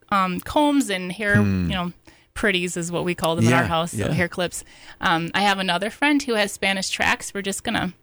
um, 0.10 0.40
combs 0.42 0.90
and 0.90 1.12
hair 1.12 1.36
you 1.36 1.42
know 1.70 1.94
pretties 2.34 2.78
is 2.78 2.92
what 2.92 3.04
we 3.04 3.14
call 3.14 3.36
them 3.36 3.46
in 3.46 3.52
Hmm. 3.52 3.58
Our 3.58 3.66
house 3.66 3.92
so 3.92 3.98
yeah. 4.08 4.12
hair 4.14 4.28
clips. 4.30 4.64
Um, 5.02 5.32
I 5.34 5.42
have 5.42 5.60
another 5.60 5.90
friend 5.90 6.24
who 6.24 6.36
has 6.36 6.52
Spanish 6.52 6.90
tracts. 6.90 7.34
We're 7.34 7.42
just 7.42 7.64
gonna 7.64 7.94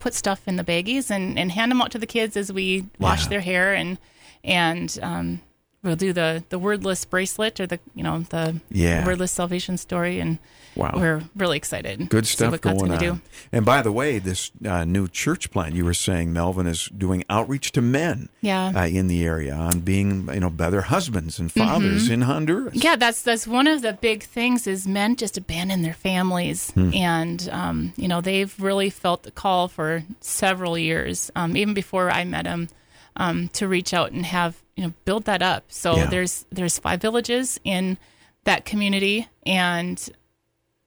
put 0.00 0.12
stuff 0.14 0.46
in 0.46 0.56
the 0.56 0.64
baggies 0.64 1.10
and, 1.10 1.38
and 1.38 1.50
hand 1.52 1.70
them 1.70 1.80
out 1.80 1.90
to 1.92 1.98
the 1.98 2.06
kids 2.06 2.36
as 2.36 2.52
we 2.52 2.86
wash 2.98 3.22
Yeah. 3.24 3.28
their 3.30 3.40
hair 3.40 3.74
and 3.74 3.98
and 4.42 4.98
um, 5.02 5.40
we'll 5.84 5.94
do 5.96 6.12
the 6.12 6.42
the 6.48 6.58
wordless 6.58 7.04
bracelet 7.04 7.60
or 7.60 7.66
the 7.66 7.78
you 7.94 8.02
know 8.02 8.20
the 8.30 8.60
Yeah. 8.70 9.04
wordless 9.06 9.30
salvation 9.32 9.76
story 9.76 10.18
and 10.18 10.38
Wow. 10.76 10.90
we're 10.96 11.22
really 11.36 11.56
excited. 11.56 12.08
Good 12.08 12.26
stuff 12.26 12.60
going 12.60 12.90
on. 12.90 12.98
Do. 12.98 13.20
And 13.52 13.64
by 13.64 13.80
the 13.80 13.92
way, 13.92 14.18
this 14.18 14.50
uh, 14.66 14.84
new 14.84 15.06
church 15.06 15.52
plant 15.52 15.76
you 15.76 15.84
were 15.84 15.94
saying, 15.94 16.32
Melvin, 16.32 16.66
is 16.66 16.86
doing 16.86 17.22
outreach 17.30 17.70
to 17.72 17.80
men 17.80 18.28
Yeah. 18.40 18.72
uh, 18.74 18.86
in 18.88 19.06
the 19.06 19.24
area 19.24 19.54
on 19.54 19.80
being, 19.80 20.28
you 20.34 20.40
know, 20.40 20.50
better 20.50 20.80
husbands 20.80 21.38
and 21.38 21.52
fathers 21.52 22.10
in 22.10 22.22
Honduras. 22.22 22.74
Mm-hmm. 22.74 22.82
Yeah, 22.82 22.96
that's 22.96 23.22
that's 23.22 23.46
one 23.46 23.68
of 23.68 23.82
the 23.82 23.92
big 23.92 24.24
things 24.24 24.66
is 24.66 24.84
men 24.88 25.14
just 25.14 25.38
abandon 25.38 25.82
their 25.82 25.94
families, 25.94 26.72
Hmm. 26.72 26.92
and 26.92 27.48
um, 27.52 27.92
you 27.96 28.08
know 28.08 28.20
they've 28.20 28.52
really 28.58 28.90
felt 28.90 29.22
the 29.22 29.30
call 29.30 29.68
for 29.68 30.02
several 30.20 30.76
years, 30.76 31.30
um, 31.36 31.56
even 31.56 31.74
before 31.74 32.10
I 32.10 32.24
met 32.24 32.46
him, 32.46 32.68
um, 33.16 33.48
to 33.54 33.68
reach 33.68 33.92
out 33.94 34.12
and 34.12 34.26
have 34.26 34.62
you 34.76 34.84
know 34.84 34.92
build 35.04 35.24
that 35.24 35.42
up. 35.42 35.64
So 35.68 35.96
Yeah. 35.96 36.06
there's 36.06 36.46
there's 36.50 36.78
five 36.78 37.00
villages 37.00 37.60
in 37.64 37.96
that 38.44 38.64
community, 38.64 39.28
and 39.46 39.98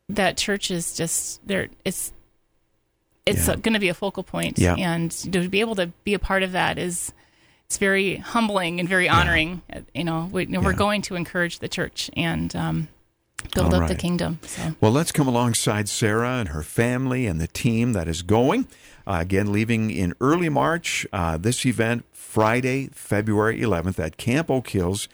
that 0.10 0.38
church 0.38 0.69
is 0.72 0.96
just 0.96 1.46
there. 1.48 1.69
It's 1.86 2.12
it's 3.25 3.48
Yeah. 3.48 3.55
going 3.55 3.74
to 3.74 3.79
be 3.79 3.89
a 3.89 3.93
focal 3.93 4.24
point, 4.24 4.57
Yeah. 4.57 4.75
and 4.75 5.12
to 5.12 5.50
be 5.50 5.60
able 5.60 5.75
to 5.75 5.88
be 6.03 6.13
a 6.13 6.19
part 6.19 6.43
of 6.43 6.53
that 6.53 6.77
is 6.77 7.12
it's 7.65 7.77
very 7.77 8.15
humbling 8.17 8.79
and 8.79 8.88
very 8.88 9.10
honoring. 9.10 9.62
Uh, 9.74 9.81
You 9.93 10.05
know, 10.05 10.29
we, 10.31 10.46
we're 10.46 10.72
going 10.74 11.01
to 11.03 11.15
encourage 11.15 11.60
the 11.60 11.67
church 11.67 12.10
and 12.15 12.55
um, 12.55 12.88
build 13.53 13.74
All 13.74 13.81
up 13.81 13.89
the 13.89 13.96
kingdom. 13.96 14.39
So 14.43 14.75
Well, 14.79 14.91
let's 14.93 15.12
come 15.12 15.27
alongside 15.27 15.89
Sarah 15.89 16.38
and 16.39 16.50
her 16.50 16.63
family 16.63 17.27
and 17.27 17.41
the 17.41 17.48
team 17.48 17.91
that 17.93 18.07
is 18.07 18.22
going. 18.22 18.67
Uh, 19.07 19.19
again, 19.21 19.51
leaving 19.53 19.89
in 19.89 20.13
early 20.19 20.49
March. 20.49 21.07
Uh, 21.13 21.37
this 21.37 21.65
event, 21.65 22.03
Friday, 22.11 22.89
February 22.93 23.61
11th 23.61 23.97
at 23.99 24.17
Camp 24.17 24.51
Oak 24.51 24.67
Hills. 24.69 25.07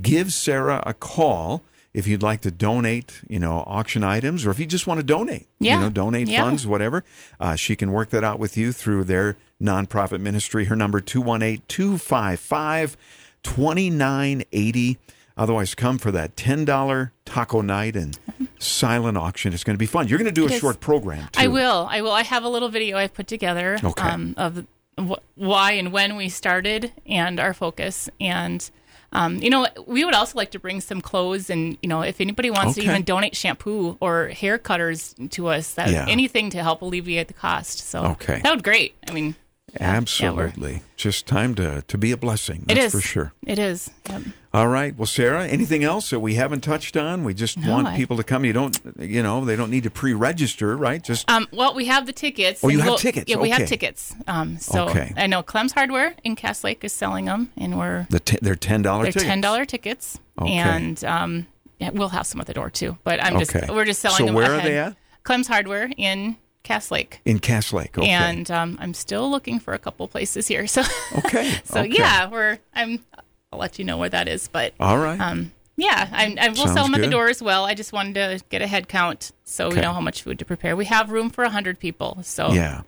Give 0.00 0.32
Sarah 0.32 0.82
a 0.86 0.94
call 0.94 1.62
if 1.92 2.06
you'd 2.06 2.22
like 2.22 2.40
to 2.42 2.52
donate, 2.52 3.20
you 3.28 3.40
know, 3.40 3.64
auction 3.66 4.04
items, 4.04 4.46
or 4.46 4.50
if 4.52 4.60
you 4.60 4.66
just 4.66 4.86
want 4.86 4.98
to 5.00 5.04
donate, 5.04 5.48
yeah. 5.58 5.74
you 5.74 5.80
know, 5.80 5.90
donate 5.90 6.28
Yeah. 6.28 6.44
funds, 6.44 6.64
whatever. 6.64 7.02
Uh, 7.40 7.56
she 7.56 7.74
can 7.74 7.90
work 7.90 8.10
that 8.10 8.22
out 8.22 8.38
with 8.38 8.56
you 8.56 8.70
through 8.72 9.02
their 9.04 9.36
nonprofit 9.60 10.20
ministry. 10.20 10.66
Her 10.66 10.76
number 10.76 11.00
218 11.00 11.62
255 11.66 12.96
2980. 13.42 14.98
Otherwise, 15.36 15.74
come 15.74 15.98
for 15.98 16.10
that 16.12 16.36
$10 16.36 17.10
taco 17.24 17.60
night 17.62 17.96
and 17.96 18.18
silent 18.60 19.16
auction. 19.18 19.52
It's 19.52 19.64
going 19.64 19.74
to 19.74 19.78
be 19.78 19.86
fun. 19.86 20.06
You're 20.06 20.18
going 20.18 20.26
to 20.26 20.32
do 20.32 20.42
a 20.44 20.46
It 20.46 20.52
is. 20.52 20.60
short 20.60 20.80
program, 20.80 21.28
too. 21.32 21.40
I 21.42 21.46
will. 21.48 21.88
I 21.90 22.02
will. 22.02 22.12
I 22.12 22.22
have 22.22 22.44
a 22.44 22.48
little 22.48 22.68
video 22.68 22.96
I've 22.96 23.14
put 23.14 23.26
together 23.26 23.78
Okay. 23.82 24.02
um, 24.08 24.34
of 24.36 24.66
wh- 24.98 25.14
why 25.36 25.72
and 25.72 25.92
when 25.92 26.16
we 26.16 26.28
started 26.28 26.92
and 27.06 27.40
our 27.40 27.54
focus. 27.54 28.08
And, 28.20 28.70
um, 29.12 29.38
you 29.38 29.50
know, 29.50 29.66
we 29.86 30.04
would 30.04 30.14
also 30.14 30.36
like 30.38 30.50
to 30.52 30.58
bring 30.58 30.80
some 30.80 31.00
clothes. 31.00 31.50
And, 31.50 31.78
you 31.82 31.88
know, 31.88 32.02
if 32.02 32.20
anybody 32.20 32.50
wants 32.50 32.72
Okay. 32.78 32.82
to 32.86 32.90
even 32.92 33.02
donate 33.02 33.34
shampoo 33.34 33.96
or 34.00 34.28
hair 34.28 34.58
cutters 34.58 35.14
to 35.30 35.48
us, 35.48 35.74
that 35.74 35.88
Yeah. 35.90 36.06
anything 36.08 36.50
to 36.50 36.62
help 36.62 36.82
alleviate 36.82 37.28
the 37.28 37.34
cost. 37.34 37.80
So 37.88 38.04
Okay. 38.04 38.40
that 38.42 38.50
would 38.50 38.58
be 38.60 38.62
great. 38.62 38.94
I 39.08 39.12
mean, 39.12 39.34
Absolutely. 39.78 40.82
Just 40.96 41.26
time 41.26 41.54
to, 41.56 41.82
to 41.86 41.98
be 41.98 42.12
a 42.12 42.16
blessing. 42.16 42.64
it 42.68 42.74
That's 42.74 42.86
is 42.86 42.92
for 42.92 43.00
sure. 43.06 43.32
It 43.46 43.58
is. 43.58 43.90
Yep. 44.08 44.22
All 44.52 44.66
right. 44.66 44.96
Well, 44.96 45.06
Sarah, 45.06 45.46
anything 45.46 45.84
else 45.84 46.10
that 46.10 46.20
we 46.20 46.34
haven't 46.34 46.62
touched 46.62 46.96
on? 46.96 47.22
We 47.24 47.34
just 47.34 47.56
No, 47.56 47.70
want 47.70 47.86
I- 47.86 47.96
people 47.96 48.16
to 48.16 48.24
come. 48.24 48.44
You 48.44 48.52
don't, 48.52 48.78
you 48.98 49.22
know, 49.22 49.44
they 49.44 49.54
don't 49.54 49.70
need 49.70 49.84
to 49.84 49.90
pre 49.90 50.12
register, 50.12 50.76
right? 50.76 51.02
Just, 51.02 51.30
Um, 51.30 51.46
well, 51.52 51.74
we 51.74 51.84
have 51.86 52.06
the 52.06 52.12
tickets. 52.12 52.60
Oh, 52.64 52.68
you 52.68 52.78
have 52.80 52.88
we'll- 52.88 52.98
tickets. 52.98 53.30
Yeah, 53.30 53.36
we 53.36 53.50
have 53.50 53.66
tickets. 53.68 54.14
Um, 54.26 54.58
so 54.58 54.88
Okay. 54.88 55.12
I 55.16 55.26
know 55.28 55.42
Clem's 55.42 55.72
Hardware 55.72 56.14
in 56.24 56.34
Cass 56.36 56.64
Lake 56.64 56.82
is 56.84 56.92
selling 56.92 57.26
them, 57.26 57.50
and 57.56 57.78
we're 57.78 58.06
the 58.10 58.18
t- 58.20 58.38
they're 58.42 58.56
$10 58.56 58.82
they're 59.04 59.12
tickets. 59.12 59.24
ten 59.24 59.40
dollar 59.40 59.64
tickets, 59.64 60.18
Okay. 60.40 60.50
and 60.52 61.04
um, 61.04 61.46
yeah, 61.78 61.90
we'll 61.90 62.08
have 62.08 62.26
some 62.26 62.40
at 62.40 62.46
the 62.48 62.54
door 62.54 62.70
too. 62.70 62.98
But 63.04 63.22
I'm 63.22 63.38
just 63.38 63.54
Okay. 63.54 63.72
we're 63.72 63.84
just 63.84 64.00
selling 64.00 64.18
So 64.18 64.26
them. 64.26 64.34
where 64.34 64.52
are 64.52 64.60
they 64.62 64.78
at? 64.78 64.96
Clem's 65.22 65.46
Hardware 65.48 65.90
in 65.96 66.36
Cass 66.62 66.90
Lake. 66.90 67.20
In 67.24 67.38
Cass 67.38 67.72
Lake. 67.72 67.96
Okay. 67.98 68.08
And 68.08 68.50
um, 68.50 68.76
I'm 68.80 68.94
still 68.94 69.30
looking 69.30 69.58
for 69.58 69.74
a 69.74 69.78
couple 69.78 70.06
places 70.08 70.46
here. 70.46 70.66
So, 70.66 70.82
okay. 71.18 71.58
so 71.64 71.80
okay. 71.80 71.90
yeah, 71.96 72.28
we're 72.28 72.58
I'm. 72.74 73.04
I'll 73.52 73.58
let 73.58 73.78
you 73.80 73.84
know 73.84 73.96
where 73.96 74.08
that 74.10 74.28
is, 74.28 74.46
but 74.46 74.74
All 74.78 74.96
right. 74.98 75.18
um, 75.20 75.50
yeah, 75.76 76.08
I, 76.12 76.36
I 76.40 76.48
will 76.50 76.54
Sounds 76.56 76.72
sell 76.74 76.84
them 76.84 76.94
at 76.94 77.00
the 77.00 77.08
door 77.10 77.28
as 77.28 77.42
well. 77.42 77.64
I 77.64 77.74
just 77.74 77.92
wanted 77.92 78.14
to 78.14 78.44
get 78.48 78.62
a 78.62 78.66
head 78.68 78.86
count 78.88 79.32
so 79.42 79.66
Okay. 79.66 79.76
we 79.76 79.82
know 79.82 79.92
how 79.92 80.00
much 80.00 80.22
food 80.22 80.38
to 80.38 80.44
prepare. 80.44 80.76
We 80.76 80.84
have 80.84 81.10
room 81.10 81.30
for 81.30 81.44
hundred 81.48 81.80
people, 81.80 82.18
so 82.22 82.52
yeah. 82.52 82.82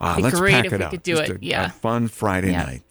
Ah, 0.00 0.16
let's 0.20 0.38
great 0.38 0.52
pack 0.52 0.64
if 0.66 0.72
it 0.72 0.78
we 0.78 0.84
out. 0.84 0.90
could 0.92 1.02
do 1.02 1.16
Just 1.16 1.30
it. 1.30 1.36
A, 1.42 1.44
Yeah. 1.44 1.66
a 1.66 1.70
fun 1.70 2.06
Friday 2.08 2.52
Yeah. 2.52 2.62
night. 2.64 2.82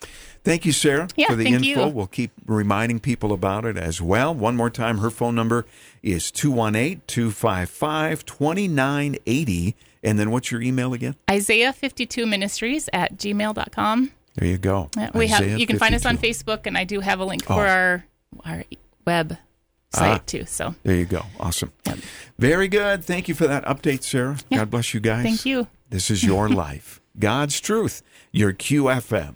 Thank 0.43 0.65
you, 0.65 0.73
Sarah, 0.73 1.07
Yeah, 1.15 1.27
for 1.27 1.35
the 1.35 1.47
info. 1.47 1.65
you. 1.85 1.87
We'll 1.87 2.07
keep 2.07 2.31
reminding 2.45 2.99
people 2.99 3.31
about 3.31 3.63
it 3.63 3.77
as 3.77 4.01
well. 4.01 4.35
One 4.35 4.57
more 4.57 4.69
time, 4.69 4.97
her 4.97 5.09
phone 5.09 5.35
number 5.35 5.65
is 6.01 6.29
218 6.31 7.01
255 7.07 8.25
2980. 8.25 9.75
And 10.03 10.19
then 10.19 10.31
what's 10.31 10.51
your 10.51 10.61
email 10.61 10.93
again? 10.93 11.15
Isaiah52 11.29 12.27
Ministries 12.27 12.89
at 12.93 13.17
gmail.com. 13.17 14.11
There 14.35 14.47
you 14.47 14.57
go. 14.57 14.89
We 15.13 15.27
have 15.27 15.47
you 15.59 15.65
can 15.67 15.77
find 15.79 15.93
us 15.95 16.05
on 16.05 16.17
Facebook, 16.17 16.65
and 16.65 16.77
I 16.77 16.83
do 16.83 16.99
have 16.99 17.19
a 17.19 17.25
link 17.25 17.43
Oh. 17.49 17.55
for 17.55 17.67
our 17.67 18.05
our 18.45 18.63
web 19.05 19.37
site 19.93 20.21
Ah. 20.21 20.23
too. 20.25 20.45
So 20.45 20.73
There 20.83 20.95
you 20.95 21.05
go. 21.05 21.23
Awesome. 21.39 21.71
Yep. 21.85 21.99
Very 22.39 22.67
good. 22.67 23.05
Thank 23.05 23.27
you 23.27 23.35
for 23.35 23.45
that 23.47 23.63
update, 23.65 24.03
Sarah. 24.03 24.37
God 24.51 24.71
bless 24.71 24.93
you 24.93 24.99
guys. 24.99 25.23
thank 25.23 25.45
you. 25.45 25.67
This 25.89 26.09
is 26.09 26.23
your 26.23 26.49
life. 26.65 26.99
God's 27.19 27.59
truth. 27.59 28.01
Your 28.31 28.53
QFM. 28.53 29.35